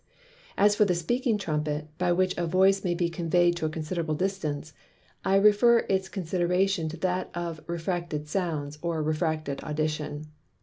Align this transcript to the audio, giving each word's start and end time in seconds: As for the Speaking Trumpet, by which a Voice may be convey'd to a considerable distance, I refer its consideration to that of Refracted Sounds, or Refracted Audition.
As 0.57 0.75
for 0.75 0.83
the 0.83 0.95
Speaking 0.95 1.37
Trumpet, 1.37 1.89
by 1.99 2.11
which 2.11 2.35
a 2.35 2.47
Voice 2.47 2.83
may 2.83 2.95
be 2.95 3.07
convey'd 3.07 3.55
to 3.57 3.67
a 3.67 3.69
considerable 3.69 4.15
distance, 4.15 4.73
I 5.23 5.35
refer 5.35 5.85
its 5.89 6.09
consideration 6.09 6.89
to 6.89 6.97
that 7.01 7.29
of 7.35 7.61
Refracted 7.67 8.27
Sounds, 8.27 8.79
or 8.81 9.03
Refracted 9.03 9.61
Audition. 9.61 10.25